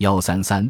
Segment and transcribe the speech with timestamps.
[0.00, 0.68] 幺三三，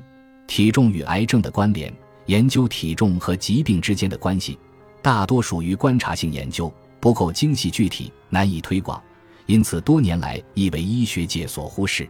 [0.49, 1.93] 体重与癌症的关联。
[2.27, 4.59] 研究体重和疾病之间的关系，
[5.01, 9.01] 大多属于观察性研究，不够精细具体，难以推广，
[9.47, 12.09] 因此多年来亦为医学界所忽视。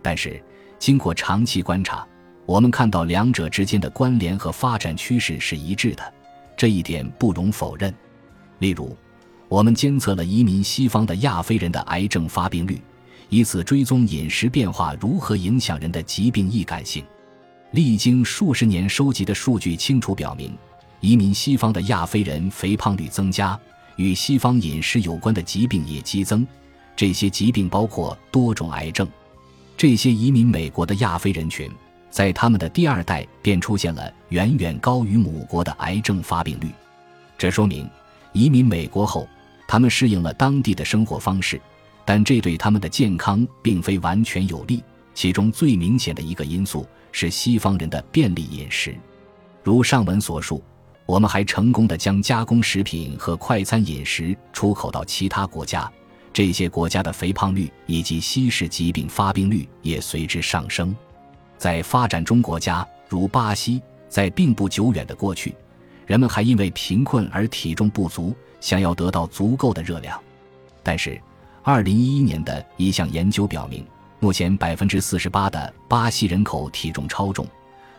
[0.00, 0.40] 但是，
[0.78, 2.06] 经过长期观察，
[2.46, 6.14] 我们看到两者之间的关联和发展趋势是一致的，
[6.56, 7.92] 这一点不容否认。
[8.60, 8.96] 例如，
[9.48, 12.80] 我们监测了移民西方的亚非人的癌症发病率，
[13.32, 17.02] 以此追踪饮食变化如何影响人的疾病易感性。
[17.70, 20.54] 历经数十年收集的数据清楚表明，
[21.00, 23.58] 移民西方的亚非人肥胖率增加，
[23.96, 26.46] 与西方饮食有关的疾病也激增。
[26.94, 29.08] 这些疾病包括多种癌症。
[29.78, 31.70] 这些移民美国的亚非人群，
[32.10, 36.68] 在他们的第二代便出现了远远高于母国的癌症发病率。
[37.38, 37.88] 这说明，
[38.34, 39.26] 移民美国后，
[39.66, 41.58] 他们适应了当地的生活方式，
[42.04, 44.82] 但这对他们的健康并非完全有利。
[45.14, 46.86] 其中最明显的一个因素。
[47.14, 48.96] 是西方人的便利饮食，
[49.62, 50.64] 如上文所述，
[51.04, 55.92] 我们还成功的将加工食品和快餐饮食出口到其他国家，
[56.32, 60.96] 这些国家的肥胖率以及西式疾病发病率也随之上升。
[61.58, 65.54] 在发展中国家如巴西，在并不久远的过去，
[66.06, 70.18] 人们还因为贫困而体重不足，想要得到足够的热量。
[70.82, 71.20] 但是，
[71.64, 73.86] 二零一一年的一项研究表明。
[74.18, 77.44] 目前百分之四十八的巴西人口体重超重，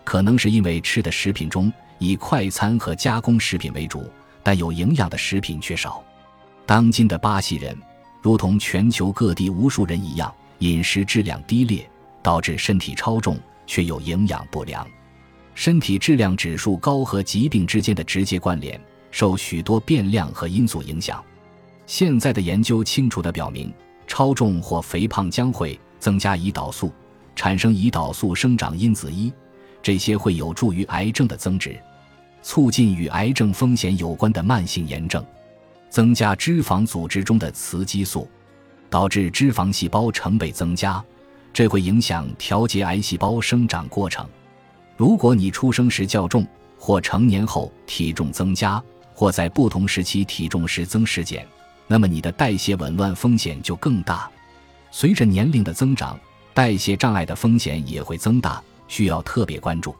[0.05, 4.09] 可能是因为吃的食品中以快餐和加工食品为主，
[4.41, 6.01] 但有营养的食品缺少。
[6.65, 7.77] 当今的巴西人，
[8.21, 11.89] 如同全球各地无数人一样，饮食质量低劣，
[12.21, 14.87] 导致身体超重却又营养不良。
[15.55, 18.79] 身体质量指数高和疾病之间的直接关联，
[19.11, 21.21] 受许多变量和因素影响。
[21.85, 23.73] 现在的研究清楚地表明，
[24.07, 25.79] 超重或肥胖将会。
[25.99, 26.91] 增加胰岛素，
[27.33, 29.31] 产生胰岛素生长因子一，
[29.81, 31.79] 这些会有助于癌症的增殖，
[32.41, 35.25] 促进与癌症风险有关的慢性炎症，
[35.89, 38.27] 增加脂肪组织中的雌激素，
[38.89, 41.01] 导致脂肪细胞成倍增加，
[41.53, 44.27] 这会影响调节癌细胞生长过程。
[44.97, 46.45] 如果你出生时较重，
[46.77, 51.47] 或成年后体重增加，或在不同时期体重时增时减，
[51.87, 54.29] 那么你的代谢紊乱风险就更大。
[54.91, 56.19] 随着年龄的增长，
[56.53, 59.95] 代谢障碍的风险也会增大，需要特别关注。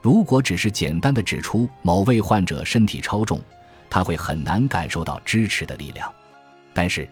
[0.00, 3.40] 如果只是简单的指出某位患者身体超重，
[3.90, 6.10] 他会很难感受到支持的力量。
[6.72, 7.08] 但是，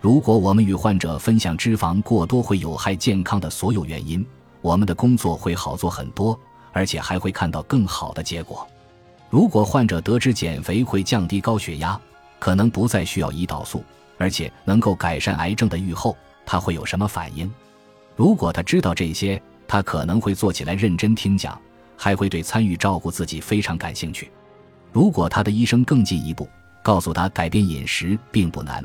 [0.00, 4.24] 如果我们与患者分享脂肪过多会有害健康的所有原因，
[4.62, 6.38] 我们的工作会好做很多，
[6.72, 8.66] 而且还会看到更好的结果。
[9.28, 12.00] 如果患者得知减肥会降低高血压，
[12.42, 13.84] 可能不再需要胰岛素，
[14.18, 16.16] 而且能够改善癌症的预后。
[16.44, 17.48] 他会有什么反应？
[18.16, 21.56] 如果他知道这些，他可能会坐起来认真听讲，
[21.96, 24.28] 还会对参与照顾自己非常感兴趣。
[24.90, 26.48] 如果他的医生更进一步
[26.82, 28.84] 告诉他改变饮食并不难，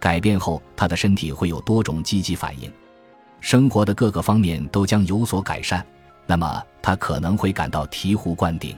[0.00, 2.68] 改变后他的身体会有多种积极反应，
[3.40, 5.86] 生活的各个方面都将有所改善，
[6.26, 8.76] 那么他可能会感到醍醐灌顶。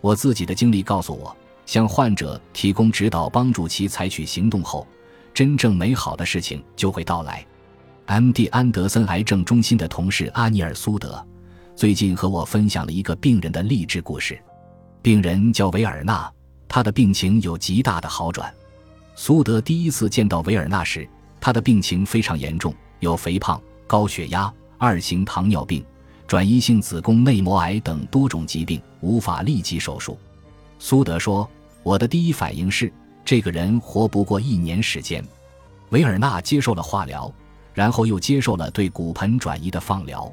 [0.00, 1.36] 我自己的经历告诉我，
[1.68, 4.86] 向患者提供指导，帮助其采取行动后。
[5.34, 7.46] 真正美好的事情就会到来。
[8.06, 8.46] M.D.
[8.46, 11.22] 安德森癌症中心的同事阿尼尔·苏德
[11.76, 14.42] 最近和我分享了一个病人的励志故事。
[15.02, 16.32] 病人叫维尔纳，
[16.66, 18.50] 他的病情有极大的好转。
[19.14, 21.06] 苏德第一次见到维尔纳时，
[21.38, 25.84] 他的病情非常严重，有肥胖、高血压、二型糖尿病、
[26.26, 30.18] 转移性子宫内膜癌等多种疾病，无法立即手术。
[30.80, 31.48] 苏德说
[31.82, 32.92] ：“我的第一反应是。”
[33.24, 35.22] 这个人活不过一年时间，
[35.90, 37.30] 维尔纳接受了化疗，
[37.74, 40.32] 然后又接受了对骨盆转移的放疗。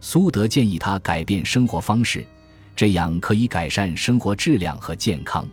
[0.00, 2.26] 苏德建议他改变生活方式，
[2.74, 5.46] 这样可以改善生活质量和健康。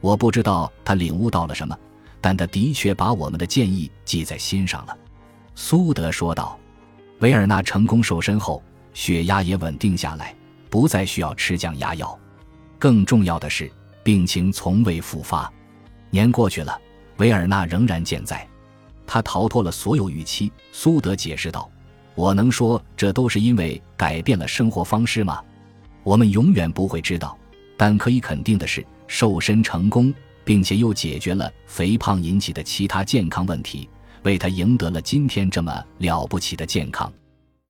[0.00, 1.76] 我不知道他领悟到了什么，
[2.20, 4.96] 但他的确把我们的建议记在心上了。
[5.56, 6.56] 苏德说道
[7.18, 8.62] ：“维尔纳成功瘦身后，
[8.94, 10.32] 血压也稳定下来，
[10.70, 12.16] 不再需要吃降压药。
[12.78, 13.68] 更重要的是，
[14.02, 15.50] 病情从未复发。”
[16.10, 16.78] 年过去了，
[17.16, 18.46] 维尔纳仍然健在，
[19.06, 20.52] 他逃脱了所有预期。
[20.72, 21.70] 苏德解释道
[22.14, 25.42] ：“我能说这都是因为改变了生活方式吗？
[26.02, 27.36] 我们永远不会知道。
[27.76, 30.12] 但可以肯定的是，瘦身成功，
[30.44, 33.88] 并且又解决了肥胖引起的其他健康问题，
[34.22, 37.10] 为他赢得了今天这么了不起的健康。”